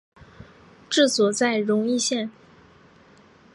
[0.89, 2.31] 治所在荣懿县。